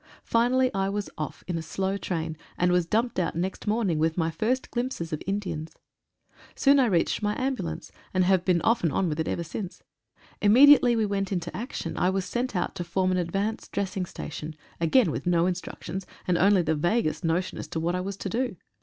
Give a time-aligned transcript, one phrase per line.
[0.23, 4.17] Finally I was off in a slow train, and was dumped out next morning with
[4.17, 5.73] my first glimpses of Indians.
[6.55, 9.83] Soon I reached my ambulance, and have been off and on with it ever since.
[10.41, 14.07] Imme diately we went into action I was sent out to form an advanced dressing
[14.07, 18.17] station, again with no instructions, and only the vaguest notion as to what I was
[18.17, 18.55] to do.